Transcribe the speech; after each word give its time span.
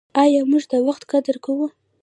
آیا 0.23 0.41
موږ 0.51 0.63
د 0.71 0.73
وخت 0.87 1.03
قدر 1.11 1.35
کوو؟ 1.45 1.67